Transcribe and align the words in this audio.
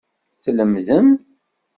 Tlemdem. 0.43 1.09